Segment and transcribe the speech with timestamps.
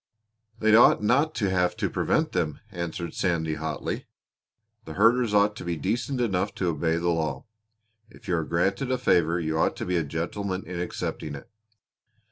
[0.57, 4.07] "They ought not to have to prevent them!" answered Sandy, hotly.
[4.85, 7.45] "The herders ought to be decent enough to obey the law.
[8.09, 11.51] If you are granted a favor you ought to be a gentleman in accepting it.